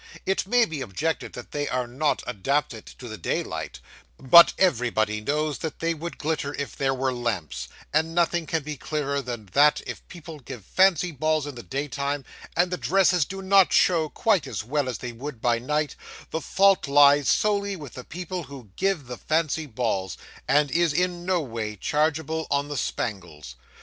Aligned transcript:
It 0.25 0.47
may 0.47 0.65
be 0.65 0.81
objected 0.81 1.33
that 1.33 1.51
they 1.51 1.69
are 1.69 1.85
not 1.85 2.23
adapted 2.25 2.87
to 2.87 3.07
the 3.07 3.19
daylight, 3.19 3.79
but 4.17 4.51
everybody 4.57 5.21
knows 5.21 5.59
that 5.59 5.77
they 5.77 5.93
would 5.93 6.17
glitter 6.17 6.55
if 6.55 6.75
there 6.75 6.95
were 6.95 7.13
lamps; 7.13 7.67
and 7.93 8.15
nothing 8.15 8.47
can 8.47 8.63
be 8.63 8.77
clearer 8.77 9.21
than 9.21 9.45
that 9.53 9.79
if 9.85 10.01
people 10.07 10.39
give 10.39 10.65
fancy 10.65 11.11
balls 11.11 11.45
in 11.45 11.53
the 11.53 11.61
day 11.61 11.87
time, 11.87 12.25
and 12.57 12.71
the 12.71 12.77
dresses 12.77 13.25
do 13.25 13.43
not 13.43 13.71
show 13.73 14.09
quite 14.09 14.47
as 14.47 14.63
well 14.63 14.89
as 14.89 14.97
they 14.97 15.11
would 15.11 15.39
by 15.39 15.59
night, 15.59 15.95
the 16.31 16.41
fault 16.41 16.87
lies 16.87 17.29
solely 17.29 17.75
with 17.75 17.93
the 17.93 18.03
people 18.03 18.45
who 18.45 18.71
give 18.77 19.05
the 19.05 19.17
fancy 19.19 19.67
balls, 19.67 20.17
and 20.47 20.71
is 20.71 20.93
in 20.93 21.27
no 21.27 21.41
wise 21.41 21.77
chargeable 21.79 22.47
on 22.49 22.69
the 22.69 22.75
spangles. 22.77 23.55